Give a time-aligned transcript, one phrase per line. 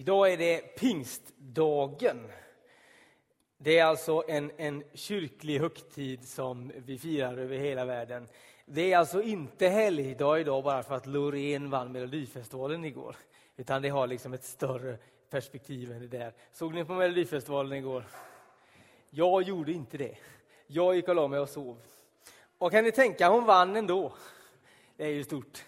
[0.00, 2.28] Idag är det pingstdagen.
[3.58, 8.28] Det är alltså en, en kyrklig högtid som vi firar över hela världen.
[8.66, 13.16] Det är alltså inte helgdag idag bara för att Loreen vann Melodifestivalen igår.
[13.56, 14.98] Utan det har liksom ett större
[15.30, 16.32] perspektiv än det där.
[16.52, 18.04] Såg ni på Melodifestivalen igår?
[19.10, 20.16] Jag gjorde inte det.
[20.66, 21.76] Jag gick och la mig och sov.
[22.58, 24.12] Och kan ni tänka, hon vann ändå.
[24.96, 25.64] Det är ju stort.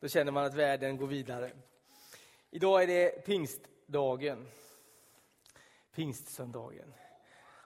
[0.00, 1.50] Då känner man att världen går vidare.
[2.50, 4.46] Idag är det pingstdagen.
[5.94, 6.94] Pingstsöndagen.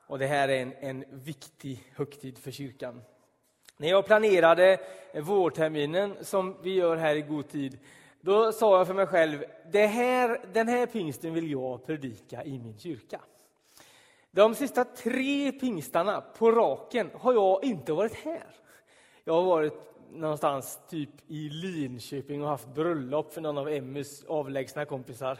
[0.07, 3.03] Och det här är en, en viktig högtid för kyrkan.
[3.77, 4.81] När jag planerade
[5.15, 7.79] vårterminen som vi gör här i god tid,
[8.21, 12.59] då sa jag för mig själv, det här, den här pingsten vill jag predika i
[12.59, 13.21] min kyrka.
[14.31, 18.55] De sista tre pingstarna på raken har jag inte varit här.
[19.25, 24.85] Jag har varit någonstans typ i Linköping och haft bröllop för någon av Emmys avlägsna
[24.85, 25.39] kompisar.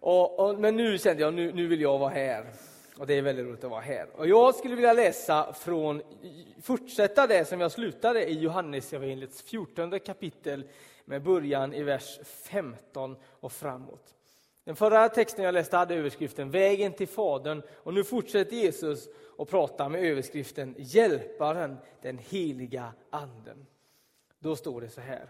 [0.00, 2.46] Och, och, men nu kände jag nu, nu vill jag vara här.
[2.98, 4.06] Och det är väldigt roligt att vara här.
[4.16, 6.02] Och jag skulle vilja läsa från,
[6.62, 10.64] fortsätta det som jag slutade i Johannes evangeliets 14 kapitel
[11.04, 14.14] med början i vers 15 och framåt.
[14.64, 19.48] Den förra texten jag läste hade överskriften Vägen till Fadern och nu fortsätter Jesus och
[19.48, 23.66] pratar med överskriften Hjälparen, den heliga Anden.
[24.38, 25.28] Då står det så här.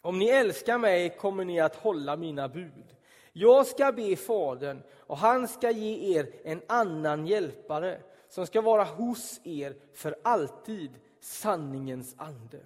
[0.00, 2.96] Om ni älskar mig kommer ni att hålla mina bud.
[3.32, 8.84] Jag ska be Fadern och han ska ge er en annan hjälpare som ska vara
[8.84, 10.90] hos er för alltid,
[11.20, 12.60] sanningens ande.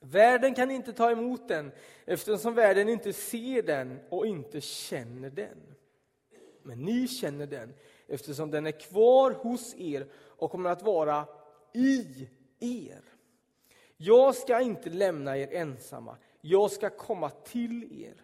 [0.00, 1.72] Världen kan inte ta emot den
[2.04, 5.74] eftersom världen inte ser den och inte känner den.
[6.62, 7.74] Men ni känner den
[8.06, 11.26] eftersom den är kvar hos er och kommer att vara
[11.72, 12.28] i
[12.60, 13.02] er.
[13.96, 18.14] Jag ska inte lämna er ensamma, jag ska komma till er.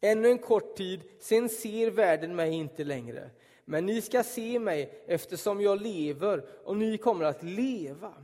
[0.00, 3.30] Ännu en kort tid, sen ser världen mig inte längre.
[3.64, 8.14] Men ni ska se mig eftersom jag lever och ni kommer att leva.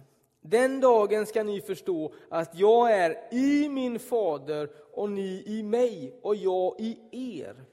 [0.41, 6.19] Den dagen ska ni förstå att jag är i min fader och ni i mig
[6.23, 7.65] och jag i er.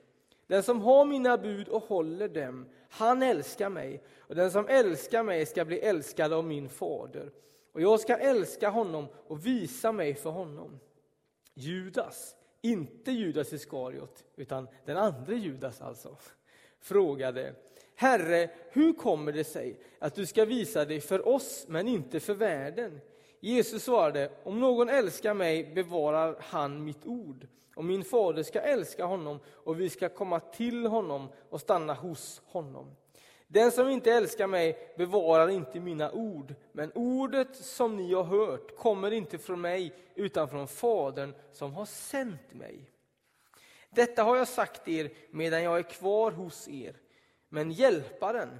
[0.47, 4.03] Den som har mina bud och håller dem, han älskar mig.
[4.19, 7.31] Och den som älskar mig ska bli älskad av min fader.
[7.71, 10.79] Och jag ska älska honom och visa mig för honom.
[11.53, 16.17] Judas, inte Judas Iskariot, utan den andra Judas alltså,
[16.79, 17.55] frågade
[17.95, 22.33] Herre, hur kommer det sig att du ska visa dig för oss men inte för
[22.33, 23.01] världen?
[23.39, 29.05] Jesus svarade, om någon älskar mig bevarar han mitt ord och min fader ska älska
[29.05, 32.95] honom och vi ska komma till honom och stanna hos honom.
[33.47, 38.77] Den som inte älskar mig bevarar inte mina ord, men ordet som ni har hört
[38.77, 42.91] kommer inte från mig utan från Fadern som har sänt mig.
[43.89, 46.95] Detta har jag sagt er medan jag är kvar hos er.
[47.55, 48.59] Men Hjälparen,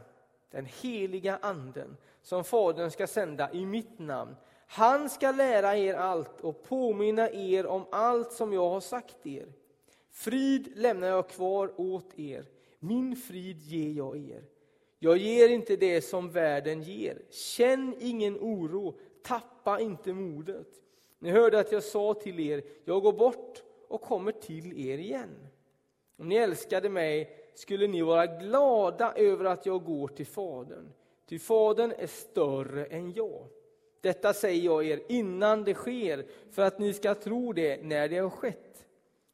[0.51, 4.35] den heliga Anden, som Fadern ska sända i mitt namn,
[4.67, 9.53] han ska lära er allt och påminna er om allt som jag har sagt er.
[10.11, 12.45] Frid lämnar jag kvar åt er,
[12.79, 14.43] min frid ger jag er.
[14.99, 17.21] Jag ger inte det som världen ger.
[17.29, 20.69] Känn ingen oro, tappa inte modet.
[21.19, 25.47] Ni hörde att jag sa till er, jag går bort och kommer till er igen.
[26.17, 30.93] Om ni älskade mig skulle ni vara glada över att jag går till Fadern.
[31.25, 33.47] Ty Fadern är större än jag.
[34.01, 38.17] Detta säger jag er innan det sker, för att ni ska tro det när det
[38.17, 38.85] har skett.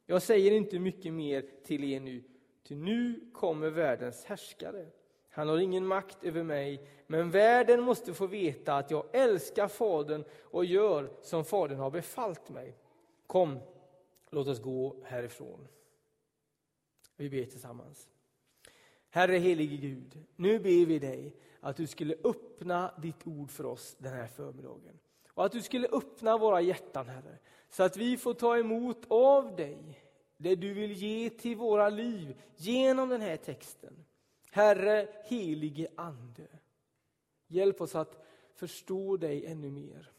[0.06, 2.22] Jag säger inte mycket mer till er nu,
[2.62, 4.86] ty nu kommer världens härskare.
[5.30, 10.24] Han har ingen makt över mig, men världen måste få veta att jag älskar Fadern
[10.42, 12.76] och gör som Fadern har befallt mig.
[13.26, 13.58] Kom,
[14.30, 15.68] låt oss gå härifrån.
[17.16, 18.08] Vi ber tillsammans.
[19.14, 23.96] Herre helige Gud, nu ber vi dig att du skulle öppna ditt ord för oss
[23.98, 24.98] den här förmiddagen.
[25.28, 29.56] Och att du skulle öppna våra hjärtan, Herre, så att vi får ta emot av
[29.56, 30.02] dig
[30.36, 34.04] det du vill ge till våra liv genom den här texten.
[34.50, 36.48] Herre, helige Ande,
[37.46, 38.24] hjälp oss att
[38.54, 40.10] förstå dig ännu mer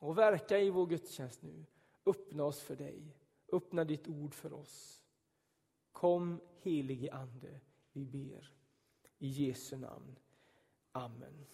[0.00, 1.64] och verka i vår gudstjänst nu.
[2.06, 3.16] Öppna oss för dig,
[3.52, 5.02] öppna ditt ord för oss.
[5.92, 7.60] Kom, helige Ande,
[7.94, 8.52] vi ber.
[9.18, 10.18] I Jesu namn.
[10.92, 11.46] Amen.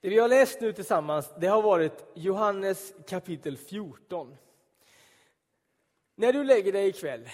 [0.00, 4.36] Det vi har läst nu tillsammans det har varit Johannes kapitel 14.
[6.14, 7.28] När du lägger dig ikväll,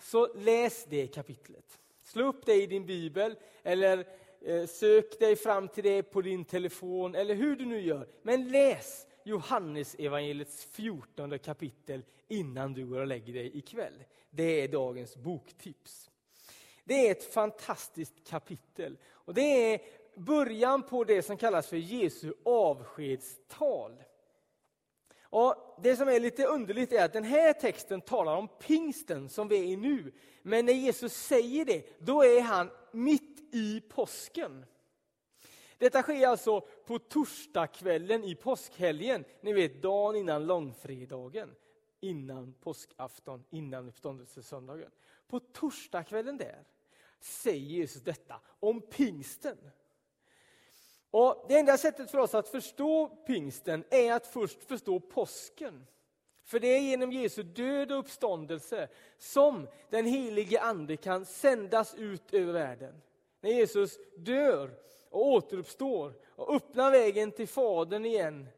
[0.00, 1.78] så läs det kapitlet.
[2.02, 4.06] Slå upp det i din bibel eller
[4.40, 8.08] eh, sök dig fram till det på din telefon eller hur du nu gör.
[8.22, 14.04] Men läs Johannes evangeliets 14 kapitel innan du går och lägger dig ikväll.
[14.30, 16.10] Det är dagens boktips.
[16.88, 19.80] Det är ett fantastiskt kapitel och det är
[20.14, 24.02] början på det som kallas för Jesu avskedstal.
[25.22, 29.48] Och Det som är lite underligt är att den här texten talar om pingsten som
[29.48, 30.12] vi är i nu.
[30.42, 34.66] Men när Jesus säger det, då är han mitt i påsken.
[35.78, 41.54] Detta sker alltså på torsdagskvällen i påskhelgen, ni vet dagen innan långfredagen,
[42.00, 44.90] innan påskafton, innan uppståndelsesöndagen.
[45.26, 46.64] På torsdagskvällen där
[47.20, 49.58] säger Jesus detta om pingsten.
[51.10, 55.86] Och Det enda sättet för oss att förstå pingsten är att först förstå påsken.
[56.44, 58.88] För det är genom Jesu död och uppståndelse
[59.18, 63.02] som den helige Ande kan sändas ut över världen.
[63.40, 64.70] När Jesus dör
[65.10, 68.48] och återuppstår och öppnar vägen till Fadern igen,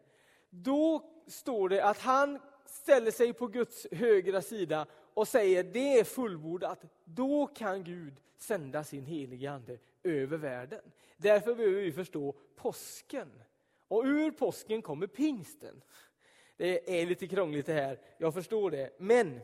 [0.50, 6.04] då står det att han ställer sig på Guds högra sida och säger det är
[6.04, 6.84] fullbordat.
[7.04, 10.82] Då kan Gud sända sin helige Ande över världen.
[11.16, 13.42] Därför behöver vi förstå påsken.
[13.88, 15.82] Och ur påsken kommer pingsten.
[16.56, 18.90] Det är lite krångligt det här, jag förstår det.
[18.98, 19.40] Men,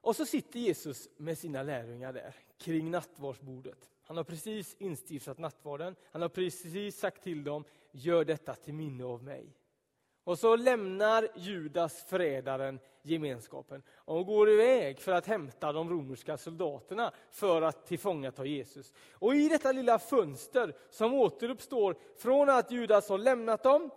[0.00, 3.88] och så sitter Jesus med sina lärjungar där kring nattvardsbordet.
[4.02, 5.96] Han har precis instiftat nattvarden.
[6.10, 9.57] Han har precis sagt till dem, gör detta till minne av mig.
[10.28, 17.12] Och så lämnar Judas, förrädaren, gemenskapen och går iväg för att hämta de romerska soldaterna
[17.30, 18.92] för att tillfångata Jesus.
[19.12, 23.90] Och i detta lilla fönster som återuppstår från att Judas har lämnat dem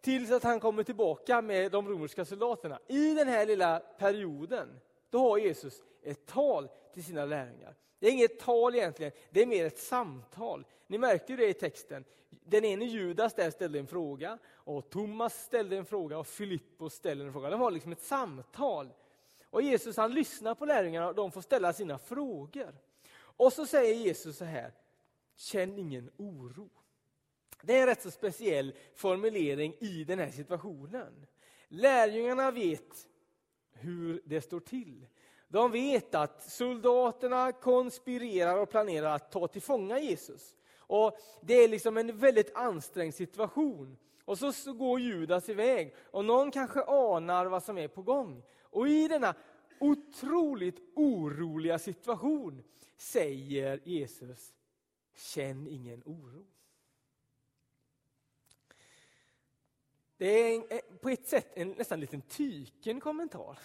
[0.00, 2.78] tills att han kommer tillbaka med de romerska soldaterna.
[2.88, 4.80] I den här lilla perioden,
[5.10, 7.74] då har Jesus ett tal till sina lärjungar.
[7.98, 10.66] Det är inget tal egentligen, det är mer ett samtal.
[10.86, 12.04] Ni märker det i texten.
[12.44, 17.24] Den ene Judas där ställde en fråga, och Thomas ställde en fråga och Filippos ställde
[17.24, 17.50] en fråga.
[17.50, 18.92] Det var liksom ett samtal.
[19.50, 22.74] Och Jesus han lyssnar på lärjungarna och de får ställa sina frågor.
[23.14, 24.72] Och så säger Jesus så här,
[25.36, 26.70] känn ingen oro.
[27.62, 31.26] Det är en rätt så speciell formulering i den här situationen.
[31.68, 33.08] Lärjungarna vet
[33.72, 35.06] hur det står till.
[35.48, 40.56] De vet att soldaterna konspirerar och planerar att ta till fånga Jesus.
[40.86, 43.96] Och Det är liksom en väldigt ansträngd situation.
[44.24, 48.42] Och så, så går Judas iväg och någon kanske anar vad som är på gång.
[48.62, 49.34] Och i denna
[49.80, 52.62] otroligt oroliga situation
[52.96, 54.52] säger Jesus,
[55.14, 56.46] känn ingen oro.
[60.16, 63.58] Det är en, eh, på ett sätt en nästan liten tyken kommentar.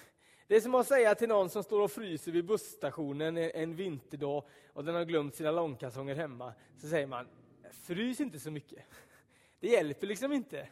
[0.48, 4.44] Det är som att säga till någon som står och fryser vid busstationen en vinterdag
[4.74, 6.54] och den har glömt sina långkalsonger hemma.
[6.78, 7.28] Så säger man,
[7.72, 8.86] frys inte så mycket.
[9.60, 10.70] Det hjälper liksom inte.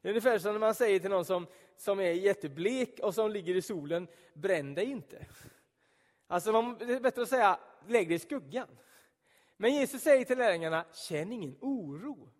[0.00, 1.46] Det är ungefär som när man säger till någon som,
[1.76, 5.26] som är jätteblek och som ligger i solen, bränn dig inte.
[6.26, 8.68] Alltså man, det är bättre att säga, lägg dig i skuggan.
[9.56, 12.30] Men Jesus säger till lärjungarna, känn ingen oro.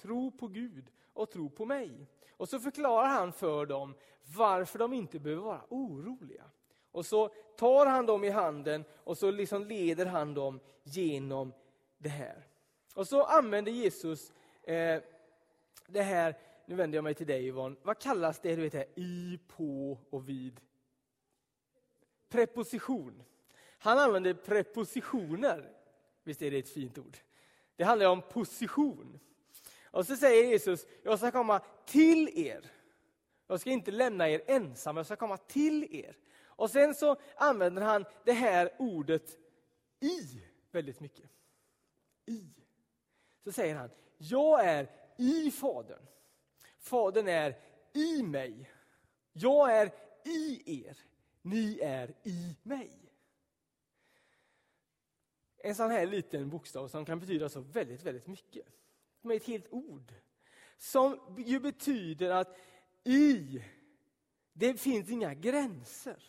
[0.00, 2.06] Tro på Gud och tro på mig.
[2.30, 3.94] Och så förklarar han för dem
[4.36, 6.44] varför de inte behöver vara oroliga.
[6.92, 11.52] Och så tar han dem i handen och så liksom leder han dem genom
[11.98, 12.46] det här.
[12.94, 14.32] Och så använder Jesus
[14.62, 15.02] eh,
[15.86, 18.86] det här, nu vänder jag mig till dig Yvonne, vad kallas det du vet, här,
[18.94, 20.60] i, på och vid?
[22.28, 23.22] Preposition.
[23.78, 25.72] Han använder prepositioner.
[26.24, 27.16] Visst är det ett fint ord?
[27.76, 29.20] Det handlar om position.
[29.84, 32.70] Och så säger Jesus, jag ska komma till er.
[33.50, 36.16] Jag ska inte lämna er ensamma, jag ska komma till er.
[36.42, 39.38] Och sen så använder han det här ordet
[40.00, 41.30] i väldigt mycket.
[42.26, 42.44] I.
[43.44, 46.06] Så säger han, jag är i Fadern.
[46.78, 47.58] Fadern är
[47.92, 48.70] i mig.
[49.32, 49.92] Jag är
[50.24, 50.98] i er.
[51.42, 52.90] Ni är i mig.
[55.58, 58.66] En sån här liten bokstav som kan betyda så väldigt, väldigt mycket
[59.20, 60.14] med ett helt ord.
[60.78, 62.56] Som ju betyder att
[63.04, 63.62] i,
[64.52, 66.22] det finns inga gränser.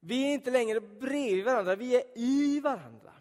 [0.00, 3.12] Vi är inte längre bredvid varandra, vi är i varandra.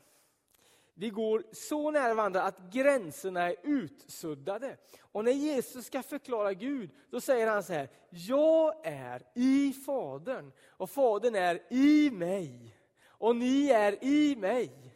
[0.93, 4.77] Vi går så nära varandra att gränserna är utsuddade.
[5.01, 10.51] Och när Jesus ska förklara Gud, då säger han så här, jag är i Fadern
[10.67, 14.95] och Fadern är i mig och ni är i mig.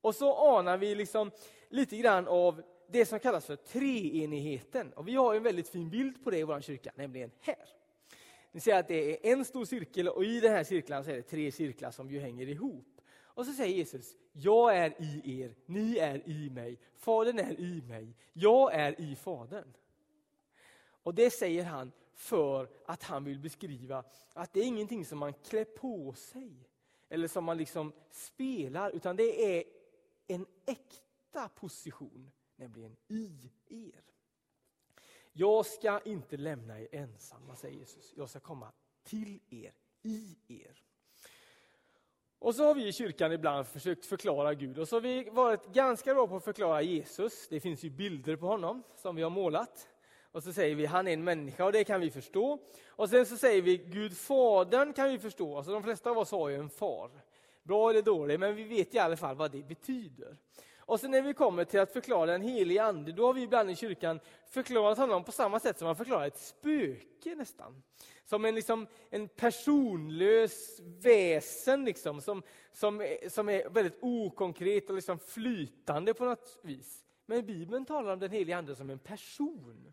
[0.00, 1.30] Och så anar vi liksom
[1.68, 4.92] lite grann av det som kallas för treenigheten.
[4.92, 7.68] Och vi har en väldigt fin bild på det i vår kyrka, nämligen här.
[8.52, 11.16] Ni ser att det är en stor cirkel och i den här cirkeln så är
[11.16, 13.00] det tre cirklar som ju hänger ihop.
[13.22, 17.82] Och så säger Jesus, jag är i er, ni är i mig, Fadern är i
[17.82, 19.72] mig, jag är i Fadern.
[21.02, 24.04] Och det säger han för att han vill beskriva
[24.34, 26.70] att det är ingenting som man klär på sig
[27.08, 29.64] eller som man liksom spelar, utan det är
[30.26, 32.30] en äkta position,
[32.60, 34.02] nämligen i er.
[35.32, 38.12] Jag ska inte lämna er ensamma, säger Jesus.
[38.16, 40.82] Jag ska komma till er, i er.
[42.38, 45.66] Och så har vi i kyrkan ibland försökt förklara Gud och så har vi varit
[45.66, 47.48] ganska bra på att förklara Jesus.
[47.48, 49.88] Det finns ju bilder på honom som vi har målat.
[50.32, 52.58] Och så säger vi han är en människa och det kan vi förstå.
[52.86, 55.56] Och sen så säger vi Gud Fadern kan vi förstå.
[55.56, 57.10] Alltså de flesta av oss har ju en far.
[57.62, 60.36] Bra eller dålig, men vi vet i alla fall vad det betyder.
[60.90, 63.70] Och sen när vi kommer till att förklara den helige Ande, då har vi ibland
[63.70, 67.82] i kyrkan förklarat honom på samma sätt som man förklarar ett spöke nästan.
[68.24, 72.42] Som en, liksom, en personlös väsen liksom, som,
[72.72, 77.04] som, som är väldigt okonkret och liksom flytande på något vis.
[77.26, 79.92] Men Bibeln talar om den helige Ande som en person.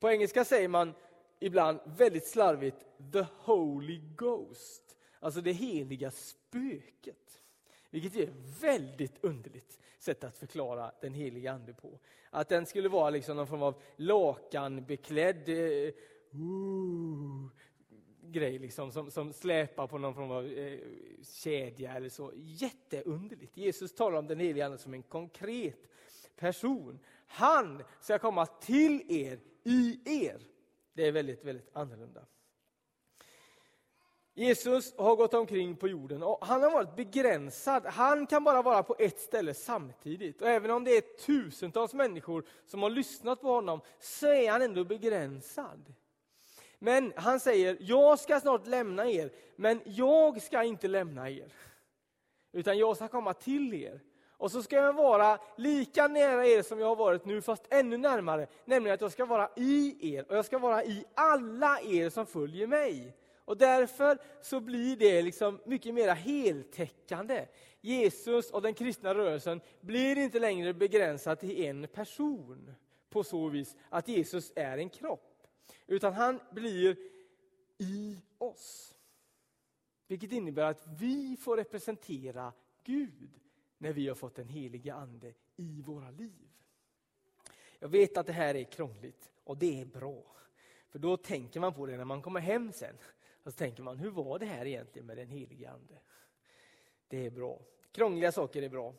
[0.00, 0.94] På engelska säger man
[1.40, 7.42] ibland väldigt slarvigt the Holy Ghost, alltså det heliga spöket.
[7.90, 11.98] Vilket är väldigt underligt sätt att förklara den heliga Ande på.
[12.30, 15.94] Att den skulle vara liksom någon form av lakanbeklädd eh,
[16.34, 17.48] uh,
[18.22, 20.78] grej liksom, som, som släpar på någon form av eh,
[21.22, 22.32] kedja eller så.
[22.36, 23.56] Jätteunderligt.
[23.56, 25.88] Jesus talar om den heliga Ande som en konkret
[26.36, 26.98] person.
[27.26, 30.40] Han ska komma till er, i er.
[30.92, 32.26] Det är väldigt, väldigt annorlunda.
[34.36, 37.86] Jesus har gått omkring på jorden och han har varit begränsad.
[37.86, 40.42] Han kan bara vara på ett ställe samtidigt.
[40.42, 44.62] Och även om det är tusentals människor som har lyssnat på honom så är han
[44.62, 45.94] ändå begränsad.
[46.78, 51.52] Men han säger, jag ska snart lämna er, men jag ska inte lämna er.
[52.52, 54.00] Utan jag ska komma till er.
[54.30, 57.96] Och så ska jag vara lika nära er som jag har varit nu, fast ännu
[57.96, 58.46] närmare.
[58.64, 62.26] Nämligen att jag ska vara i er, och jag ska vara i alla er som
[62.26, 63.16] följer mig.
[63.44, 67.46] Och därför så blir det liksom mycket mer heltäckande.
[67.80, 72.74] Jesus och den kristna rörelsen blir inte längre begränsad till en person
[73.10, 75.46] på så vis att Jesus är en kropp.
[75.86, 76.96] Utan han blir
[77.78, 78.94] i oss.
[80.06, 82.52] Vilket innebär att vi får representera
[82.84, 83.30] Gud
[83.78, 86.48] när vi har fått den helige Ande i våra liv.
[87.78, 90.22] Jag vet att det här är krångligt och det är bra.
[90.88, 92.96] För då tänker man på det när man kommer hem sen.
[93.44, 95.98] Och så tänker man, hur var det här egentligen med den helige Ande?
[97.08, 97.60] Det är bra.
[97.92, 98.94] Krångliga saker är bra.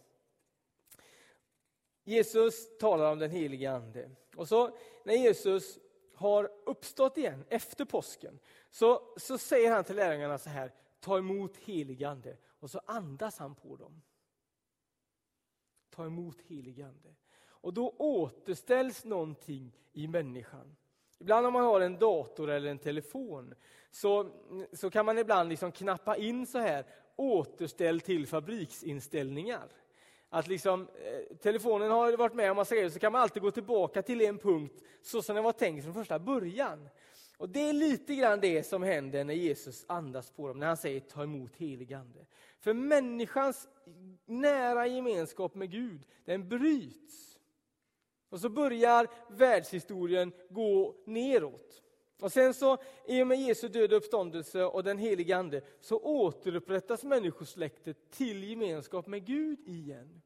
[2.04, 4.12] Jesus talar om den helige Ande.
[4.36, 5.80] Och så när Jesus
[6.14, 11.58] har uppstått igen efter påsken så, så säger han till lärjungarna så här, ta emot
[11.58, 12.38] helig Ande.
[12.46, 14.02] Och så andas han på dem.
[15.90, 17.16] Ta emot helig Ande.
[17.44, 20.76] Och då återställs någonting i människan.
[21.20, 23.54] Ibland om man har en dator eller en telefon
[23.92, 24.30] så,
[24.74, 29.68] så kan man ibland liksom knappa in så här återställ till fabriksinställningar.
[30.30, 33.52] Att liksom, eh, telefonen har varit med om massa grejer så kan man alltid gå
[33.52, 36.90] tillbaka till en punkt så som den var tänkt från första början.
[37.38, 40.78] Och Det är lite grann det som händer när Jesus andas på dem, när han
[40.78, 42.26] säger ta emot helig ande.
[42.60, 43.68] För människans
[44.26, 47.35] nära gemenskap med Gud, den bryts
[48.36, 51.82] och så börjar världshistorien gå neråt.
[52.22, 52.78] Och sen så,
[53.08, 58.44] i och med Jesu död och uppståndelse och den helige Ande, så återupprättas människosläktet till
[58.44, 60.22] gemenskap med Gud igen.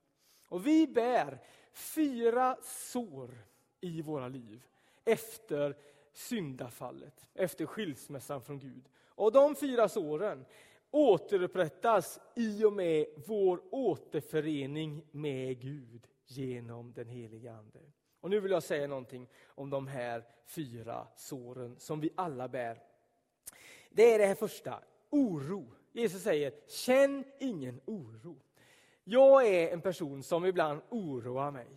[0.48, 1.39] Och vi bär
[1.74, 3.38] fyra sår
[3.82, 4.63] i våra liv
[5.06, 5.78] efter
[6.13, 8.89] syndafallet, efter skilsmässan från Gud.
[9.06, 10.46] Och de fyra såren
[10.92, 17.80] återupprättas i och med vår återförening med Gud genom den heliga Ande.
[18.22, 22.82] Och nu vill jag säga någonting om de här fyra såren som vi alla bär.
[23.90, 25.74] Det är det här första, oro.
[25.92, 28.38] Jesus säger, känn ingen oro.
[29.04, 31.68] Jag är en person som ibland oroar mig.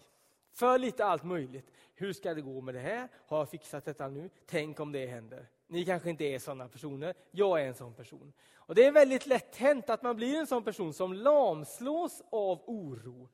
[0.52, 1.70] För lite allt möjligt.
[1.94, 3.08] Hur ska det gå med det här?
[3.26, 4.30] Har jag fixat detta nu?
[4.46, 5.46] Tänk om det händer.
[5.66, 7.14] Ni kanske inte är sådana personer.
[7.30, 8.32] Jag är en sån person.
[8.54, 12.62] Och Det är väldigt lätt hänt att man blir en sån person som lamslås av
[12.66, 13.28] oro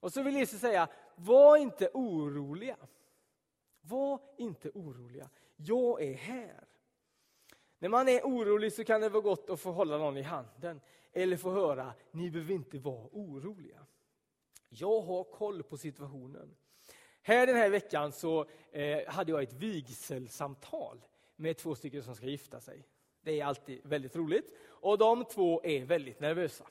[0.00, 2.76] och så vill Jesus säga, var inte oroliga.
[3.80, 5.30] Var inte oroliga.
[5.56, 6.64] Jag är här.
[7.78, 10.80] När man är orolig så kan det vara gott att få hålla någon i handen.
[11.12, 13.86] Eller få höra, ni behöver inte vara oroliga.
[14.68, 16.56] Jag har koll på situationen.
[17.22, 21.04] Här den här veckan så eh, hade jag ett vigselsamtal
[21.36, 22.84] med två stycken som ska gifta sig.
[23.20, 24.52] Det är alltid väldigt roligt.
[24.66, 26.64] Och de två är väldigt nervösa.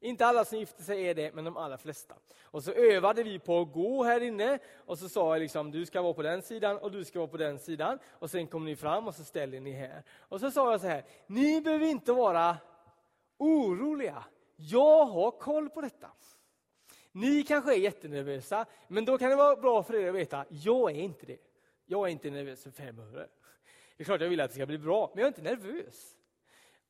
[0.00, 2.14] Inte alla som gifter sig är det, men de allra flesta.
[2.42, 5.86] Och så övade vi på att gå här inne och så sa jag liksom, du
[5.86, 7.98] ska vara på den sidan och du ska vara på den sidan.
[8.08, 10.02] Och sen kom ni fram och så ställer ni här.
[10.18, 12.56] Och så sa jag så här, ni behöver inte vara
[13.38, 14.24] oroliga.
[14.56, 16.10] Jag har koll på detta.
[17.12, 20.90] Ni kanske är jättenervösa, men då kan det vara bra för er att veta, jag
[20.90, 21.38] är inte det.
[21.86, 23.28] Jag är inte nervös för fem öre.
[23.96, 26.16] Det är klart jag vill att det ska bli bra, men jag är inte nervös.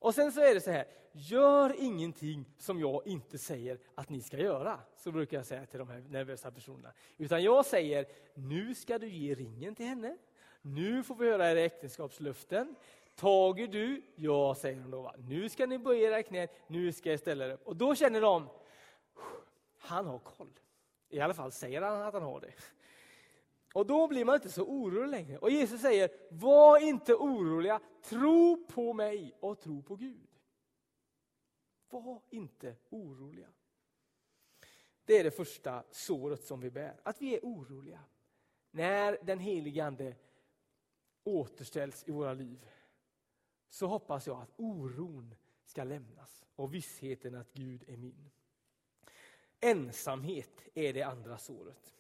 [0.01, 4.23] Och sen så är det så här, gör ingenting som jag inte säger att ni
[4.23, 4.81] ska göra.
[4.97, 6.93] Så brukar jag säga till de här nervösa personerna.
[7.17, 10.17] Utan jag säger, nu ska du ge ringen till henne.
[10.63, 12.75] Nu får vi höra era äktenskapslöften.
[13.15, 14.03] Tager du?
[14.15, 15.03] Ja, säger hon då.
[15.03, 15.15] Va?
[15.19, 17.67] Nu ska ni böja era knän, nu ska jag ställa er upp.
[17.67, 18.49] Och då känner de,
[19.79, 20.61] han har koll.
[21.09, 22.53] I alla fall säger han att han har det.
[23.75, 25.39] Och då blir man inte så orolig längre.
[25.39, 30.29] Och Jesus säger, var inte oroliga, tro på mig och tro på Gud.
[31.89, 33.49] Var inte oroliga.
[35.05, 38.05] Det är det första såret som vi bär, att vi är oroliga.
[38.71, 40.17] När den helige Ande
[41.25, 42.69] återställs i våra liv
[43.69, 45.35] så hoppas jag att oron
[45.65, 48.31] ska lämnas och vissheten att Gud är min.
[49.61, 51.95] Ensamhet är det andra såret.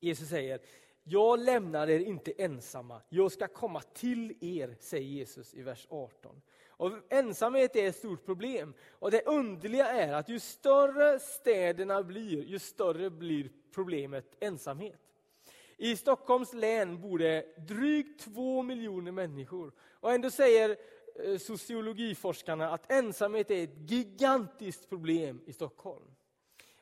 [0.00, 0.60] Jesus säger,
[1.04, 6.42] jag lämnar er inte ensamma, jag ska komma till er, säger Jesus i vers 18.
[6.68, 8.74] Och ensamhet är ett stort problem.
[8.90, 15.00] Och det underliga är att ju större städerna blir, ju större blir problemet ensamhet.
[15.76, 19.72] I Stockholms län bor det drygt två miljoner människor.
[19.80, 20.76] Och ändå säger
[21.24, 26.14] eh, sociologiforskarna att ensamhet är ett gigantiskt problem i Stockholm.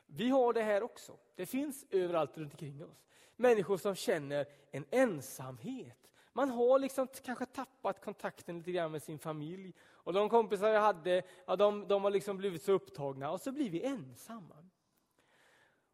[0.05, 1.17] Vi har det här också.
[1.35, 3.07] Det finns överallt runt omkring oss.
[3.35, 6.09] Människor som känner en ensamhet.
[6.33, 9.73] Man har liksom kanske tappat kontakten lite grann med sin familj.
[9.81, 13.51] Och de kompisar jag hade, ja, de, de har liksom blivit så upptagna och så
[13.51, 14.55] blir vi ensamma.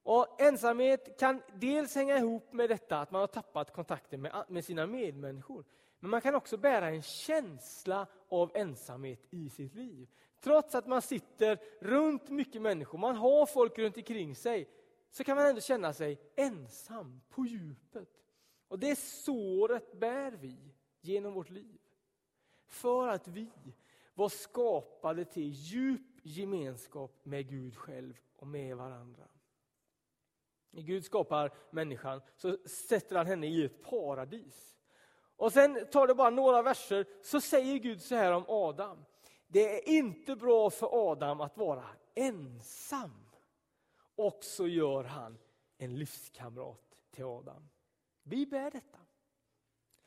[0.03, 4.65] Och Ensamhet kan dels hänga ihop med detta att man har tappat kontakten med, med
[4.65, 5.65] sina medmänniskor.
[5.99, 10.07] Men man kan också bära en känsla av ensamhet i sitt liv.
[10.39, 14.69] Trots att man sitter runt mycket människor, man har folk runt omkring sig,
[15.11, 18.09] så kan man ändå känna sig ensam på djupet.
[18.67, 21.79] Och det såret bär vi genom vårt liv.
[22.67, 23.51] För att vi
[24.13, 29.27] var skapade till djup gemenskap med Gud själv och med varandra.
[30.71, 34.77] När Gud skapar människan så sätter han henne i ett paradis.
[35.35, 39.05] Och sen tar det bara några verser så säger Gud så här om Adam.
[39.47, 43.20] Det är inte bra för Adam att vara ensam.
[44.15, 45.37] Och så gör han
[45.77, 47.69] en livskamrat till Adam.
[48.23, 48.99] Vi bär detta.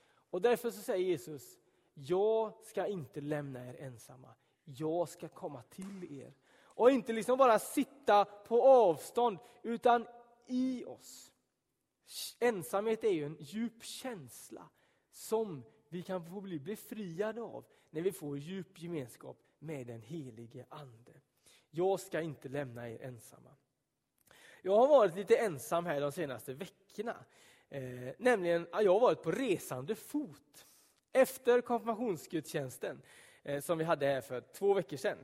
[0.07, 1.59] Och därför så säger Jesus,
[1.95, 4.35] jag ska inte lämna er ensamma.
[4.65, 6.35] Jag ska komma till er.
[6.57, 10.07] Och inte liksom bara sitta på avstånd, utan
[10.47, 11.33] i oss.
[12.41, 14.69] Ensamhet är ju en djup känsla
[15.11, 20.67] som vi kan få bli befriade av när vi får djup gemenskap med den helige
[20.69, 21.13] Ande.
[21.71, 23.51] Jag ska inte lämna er ensamma.
[24.67, 27.17] Jag har varit lite ensam här de senaste veckorna.
[27.71, 27.83] Eh,
[28.19, 30.67] nämligen jag har varit på resande fot.
[31.13, 33.03] Efter konfirmationsgudstjänsten
[33.43, 35.19] eh, som vi hade här för två veckor sedan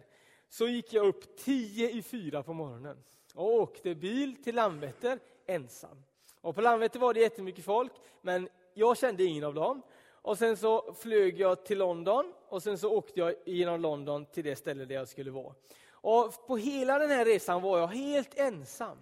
[0.49, 6.05] så gick jag upp tio i fyra på morgonen och åkte bil till Landvetter ensam.
[6.41, 9.83] Och på Landvetter var det jättemycket folk, men jag kände ingen av dem.
[10.11, 14.45] Och sen så flög jag till London och sen så åkte jag genom London till
[14.45, 15.55] det ställe där jag skulle vara.
[15.91, 18.99] Och på hela den här resan var jag helt ensam.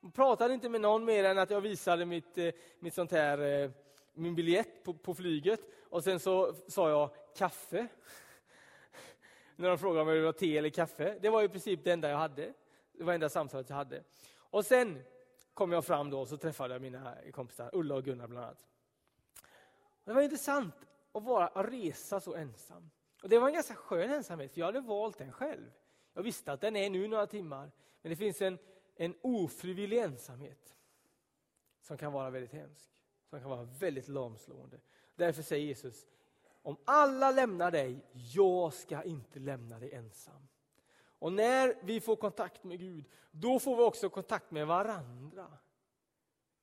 [0.00, 3.38] Jag pratade inte med någon mer än att jag visade mitt, eh, mitt sånt här,
[3.38, 3.70] eh,
[4.12, 5.60] min biljett på, på flyget.
[5.90, 7.88] Och sen så sa jag kaffe.
[9.56, 11.18] När de frågade om jag ville ha te eller kaffe.
[11.20, 12.52] Det var i princip det enda jag hade.
[12.92, 14.02] Det var enda samtalet jag hade.
[14.36, 15.02] Och sen
[15.54, 18.66] kom jag fram då och så träffade jag mina kompisar, Ulla och Gunnar bland annat.
[20.04, 20.74] Det var intressant
[21.12, 22.90] att, vara, att resa så ensam.
[23.22, 25.70] Och Det var en ganska skön ensamhet, för jag hade valt den själv.
[26.14, 27.70] Jag visste att den är nu några timmar,
[28.02, 28.58] men det finns en,
[28.98, 30.76] en ofrivillig ensamhet
[31.80, 32.90] som kan vara väldigt hemsk,
[33.30, 34.80] som kan vara väldigt lamslående.
[35.14, 36.06] Därför säger Jesus,
[36.62, 40.48] om alla lämnar dig, jag ska inte lämna dig ensam.
[41.18, 45.58] Och när vi får kontakt med Gud, då får vi också kontakt med varandra.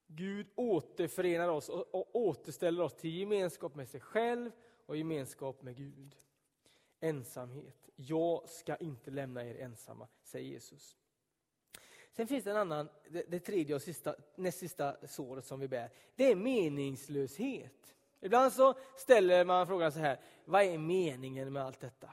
[0.07, 4.51] Gud återförenar oss och återställer oss till gemenskap med sig själv
[4.85, 6.15] och gemenskap med Gud.
[6.99, 7.89] Ensamhet.
[7.95, 10.97] Jag ska inte lämna er ensamma, säger Jesus.
[12.15, 15.67] Sen finns det en annan, det, det tredje och sista, näst sista såret som vi
[15.67, 15.89] bär.
[16.15, 17.95] Det är meningslöshet.
[18.21, 22.09] Ibland så ställer man frågan så här, vad är meningen med allt detta?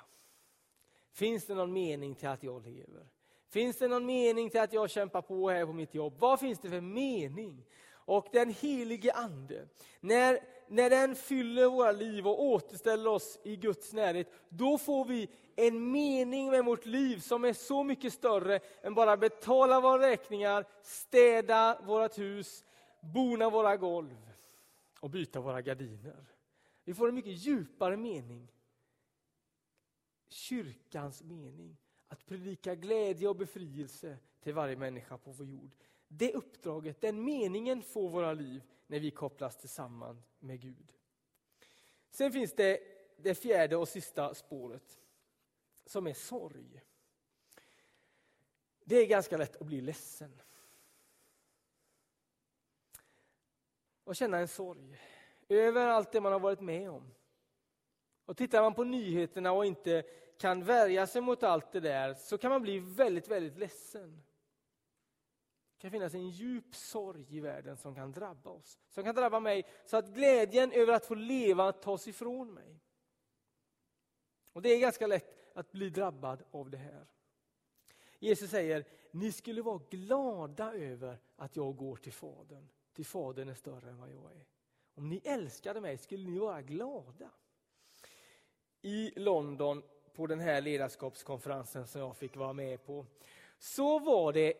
[1.12, 3.06] Finns det någon mening till att jag lever?
[3.48, 6.14] Finns det någon mening till att jag kämpar på här på mitt jobb?
[6.18, 7.64] Vad finns det för mening?
[7.90, 9.68] Och den helige Ande,
[10.00, 10.38] när,
[10.68, 15.90] när den fyller våra liv och återställer oss i Guds närhet, då får vi en
[15.90, 21.80] mening med vårt liv som är så mycket större än bara betala våra räkningar, städa
[21.84, 22.64] vårt hus,
[23.00, 24.32] bona våra golv
[25.00, 26.26] och byta våra gardiner.
[26.84, 28.48] Vi får en mycket djupare mening.
[30.28, 31.76] Kyrkans mening.
[32.08, 35.70] Att predika glädje och befrielse till varje människa på vår jord.
[36.08, 40.92] Det uppdraget, den meningen får våra liv när vi kopplas tillsammans med Gud.
[42.10, 42.78] Sen finns det
[43.16, 45.01] det fjärde och sista spåret
[45.92, 46.82] som är sorg.
[48.84, 50.42] Det är ganska lätt att bli ledsen.
[54.04, 55.00] Och känna en sorg
[55.48, 57.14] över allt det man har varit med om.
[58.24, 60.02] Och tittar man på nyheterna och inte
[60.38, 64.22] kan värja sig mot allt det där så kan man bli väldigt, väldigt ledsen.
[65.74, 68.78] Det kan finnas en djup sorg i världen som kan drabba oss.
[68.88, 72.80] Som kan drabba mig så att glädjen över att få leva tas ifrån mig.
[74.52, 77.06] Och Det är ganska lätt att bli drabbad av det här.
[78.18, 82.68] Jesus säger, ni skulle vara glada över att jag går till Fadern.
[82.92, 84.46] Till Fadern är större än vad jag är.
[84.94, 87.30] Om ni älskade mig skulle ni vara glada.
[88.82, 89.82] I London
[90.14, 93.06] på den här ledarskapskonferensen som jag fick vara med på
[93.58, 94.54] så var det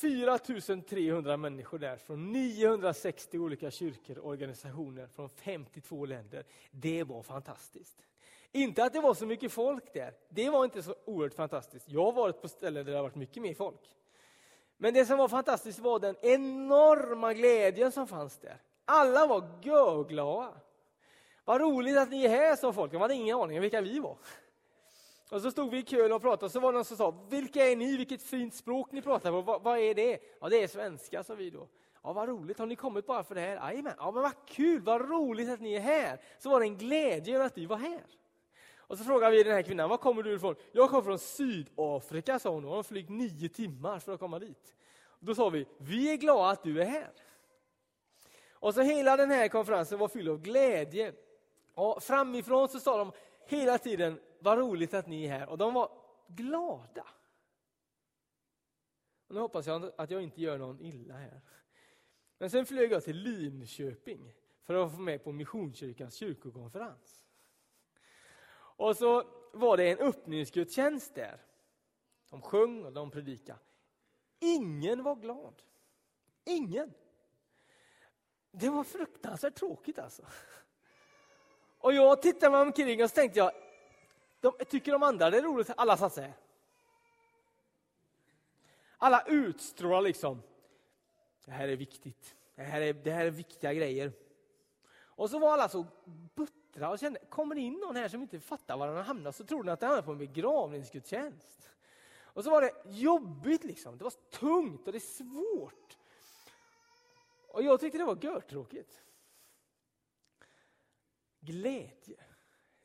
[0.00, 6.44] 4300 människor där från 960 olika kyrkor och organisationer från 52 länder.
[6.70, 8.06] Det var fantastiskt.
[8.52, 10.14] Inte att det var så mycket folk där.
[10.28, 11.88] Det var inte så oerhört fantastiskt.
[11.88, 13.96] Jag har varit på ställen där det har varit mycket mer folk.
[14.76, 18.62] Men det som var fantastiskt var den enorma glädjen som fanns där.
[18.84, 20.52] Alla var görglada.
[21.44, 22.92] Vad roligt att ni är här, sa folk.
[22.92, 24.16] De hade ingen aning om vilka vi var.
[25.30, 27.14] Och så stod vi i kön och pratade och så var det någon som sa,
[27.28, 27.96] vilka är ni?
[27.96, 29.40] Vilket fint språk ni pratar på.
[29.40, 30.18] Vad, vad är det?
[30.40, 31.68] Ja, det är svenska, sa vi då.
[32.02, 32.58] Ja, vad roligt.
[32.58, 33.56] Har ni kommit bara för det här?
[33.56, 33.92] Jajamän.
[33.98, 36.20] Ja, men vad kul, vad roligt att ni är här.
[36.38, 38.02] Så var det en glädje över att vi var här.
[38.90, 40.54] Och så frågade vi den här kvinnan, var kommer du ifrån?
[40.72, 42.64] Jag kommer från Sydafrika, sa hon.
[42.64, 44.76] Hon har flygt nio timmar för att komma dit.
[45.20, 47.12] Då sa vi, vi är glada att du är här.
[48.52, 51.12] Och så hela den här konferensen var fylld av glädje.
[51.74, 53.12] Och framifrån så sa de
[53.46, 55.48] hela tiden, vad roligt att ni är här.
[55.48, 55.92] Och de var
[56.26, 57.06] glada.
[59.28, 61.40] Och nu hoppas jag att jag inte gör någon illa här.
[62.38, 67.29] Men sen flög jag till Linköping för att få med på Missionskyrkans kyrkokonferens.
[68.80, 71.40] Och så var det en öppningsgudstjänst där.
[72.30, 73.58] De sjöng och de predikade.
[74.38, 75.62] Ingen var glad.
[76.44, 76.94] Ingen.
[78.50, 80.22] Det var fruktansvärt tråkigt alltså.
[81.78, 83.52] Och jag tittade mig omkring och så tänkte jag,
[84.40, 85.70] de, tycker de andra det är roligt?
[85.76, 86.34] Alla satt sig.
[88.98, 90.42] Alla utstrålar liksom,
[91.44, 92.36] det här är viktigt.
[92.54, 94.12] Det här är, det här är viktiga grejer.
[94.92, 95.86] Och så var alla så
[96.70, 99.36] buttra och kände, kommer det in någon här som inte fattar var han har hamnat
[99.36, 101.70] så tror den att han är på en begravningsgudstjänst.
[102.18, 105.96] Och så var det jobbigt liksom, det var tungt och det är svårt.
[107.48, 109.02] Och jag tyckte det var görtråkigt.
[111.40, 112.24] Glädje.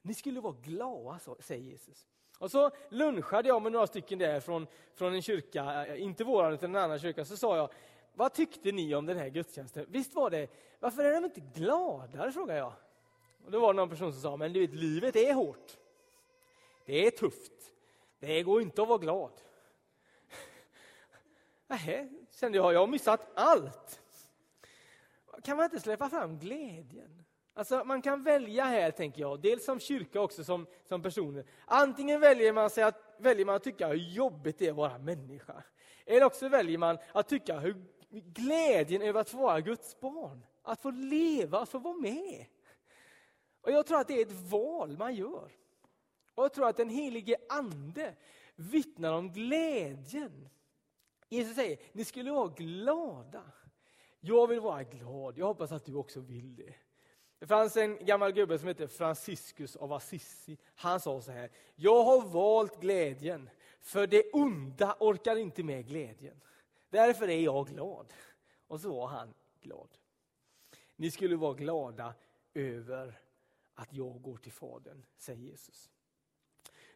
[0.02, 2.08] Ni skulle vara glada, säger Jesus.
[2.40, 6.54] Och så lunchade jag med några stycken där från, från en kyrka, eh, inte våran
[6.54, 7.70] utan en annan kyrka, så sa jag,
[8.14, 9.86] vad tyckte ni om den här gudstjänsten?
[9.90, 10.48] Visst var det,
[10.80, 12.74] varför är de inte gladare, frågade jag.
[13.46, 15.78] Och då var det någon person som sa, men du vet, livet är hårt.
[16.86, 17.52] Det är tufft.
[18.20, 19.32] Det går inte att vara glad.
[21.68, 24.02] Nej, kände jag, jag har missat allt.
[25.44, 27.24] Kan man inte släppa fram glädjen?
[27.54, 31.46] Alltså man kan välja här, tänker jag, dels som kyrka också som, som personer.
[31.66, 34.98] Antingen väljer man, sig att, väljer man att tycka hur jobbigt det är att vara
[34.98, 35.64] människa.
[36.06, 40.46] Eller också väljer man att tycka hur glädjen över att få vara Guds barn.
[40.62, 42.46] Att få leva, att få vara med.
[43.66, 45.52] Och Jag tror att det är ett val man gör.
[46.36, 48.16] Och Jag tror att den helige Ande
[48.56, 50.50] vittnar om glädjen.
[51.30, 53.44] Jesus säger, ni skulle vara glada.
[54.20, 56.76] Jag vill vara glad, jag hoppas att du också vill det.
[57.40, 60.58] Det fanns en gammal gubbe som hette Franciscus av Assisi.
[60.76, 63.50] Han sa så här, jag har valt glädjen,
[63.82, 66.42] för det onda orkar inte med glädjen.
[66.90, 68.14] Därför är jag glad.
[68.68, 69.90] Och så var han glad.
[70.96, 72.14] Ni skulle vara glada
[72.54, 73.20] över
[73.76, 75.90] att jag går till Fadern, säger Jesus.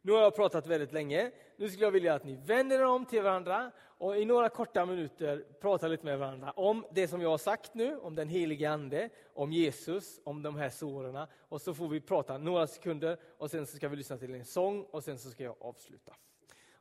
[0.02, 1.32] Nu har jag pratat väldigt länge.
[1.58, 4.86] Nu skulle jag vilja att ni vänder er om till varandra och i några korta
[4.86, 8.70] minuter pratar lite med varandra om det som jag har sagt nu, om den helige
[8.70, 11.28] Ande, om Jesus, om de här såren.
[11.50, 14.46] Och så får vi prata några sekunder och sen så ska vi lyssna till en
[14.46, 16.14] sång och sen så ska jag avsluta.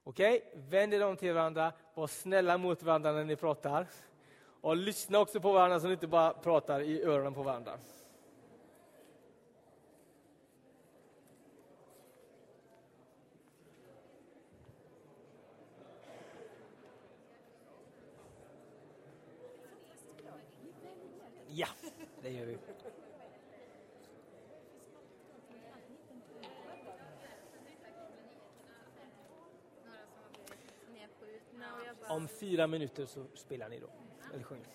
[0.04, 0.62] Okej, okay?
[0.62, 3.86] vänd er om till varandra, var snälla mot varandra när ni pratar.
[4.60, 7.78] Och lyssna också på varandra så ni inte bara pratar i öronen på varandra.
[21.58, 21.68] Ja,
[22.22, 22.58] det gör vi.
[32.08, 33.90] Om fyra minuter så spelar ni då,
[34.34, 34.66] eller sjunger.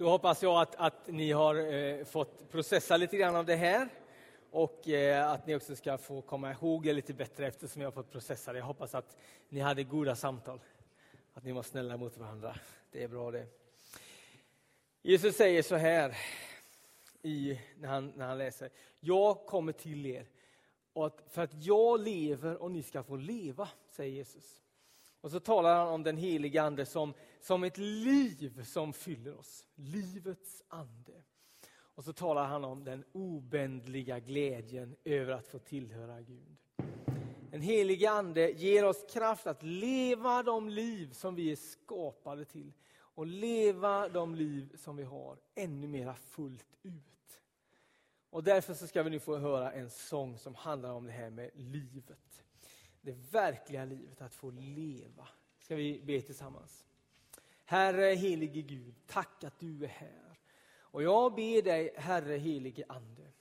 [0.00, 3.88] Då hoppas jag att, att ni har eh, fått processa lite grann av det här
[4.50, 7.92] och eh, att ni också ska få komma ihåg det lite bättre eftersom jag har
[7.92, 8.58] fått processa det.
[8.58, 9.16] Jag hoppas att
[9.48, 10.60] ni hade goda samtal,
[11.34, 12.56] att ni var snälla mot varandra.
[12.90, 13.46] Det är bra det.
[15.02, 16.16] Jesus säger så här
[17.22, 18.70] i, när, han, när han läser.
[19.00, 20.26] Jag kommer till er
[20.92, 24.62] och att, för att jag lever och ni ska få leva, säger Jesus.
[25.20, 29.64] Och så talar han om den heliga Ande som, som ett liv som fyller oss.
[29.74, 31.22] Livets ande.
[31.72, 36.56] Och så talar han om den obändliga glädjen över att få tillhöra Gud.
[37.50, 42.72] Den heliga Ande ger oss kraft att leva de liv som vi är skapade till.
[42.92, 47.42] Och leva de liv som vi har ännu mera fullt ut.
[48.30, 51.30] Och därför så ska vi nu få höra en sång som handlar om det här
[51.30, 52.44] med livet
[53.00, 55.28] det verkliga livet, att få leva.
[55.58, 56.86] Ska vi be tillsammans.
[57.64, 60.38] Herre helige Gud, tack att du är här.
[60.80, 63.32] Och jag ber dig, Herre helige Ande,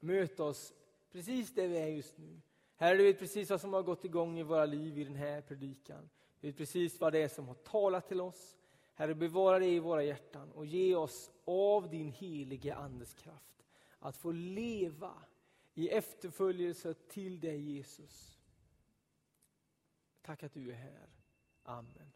[0.00, 0.72] möt oss
[1.12, 2.40] precis där vi är just nu.
[2.76, 5.40] Herre, du vet precis vad som har gått igång i våra liv i den här
[5.40, 6.10] predikan.
[6.40, 8.56] Du vet precis vad det är som har talat till oss.
[8.94, 13.64] Herre, bevara det i våra hjärtan och ge oss av din helige Andes kraft
[13.98, 15.12] att få leva
[15.74, 18.35] i efterföljelse till dig Jesus.
[20.26, 21.08] Tack att du är här.
[21.62, 22.12] Amen.